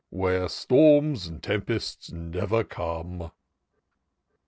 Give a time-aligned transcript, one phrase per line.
[0.09, 3.29] Where storms and tempests never come.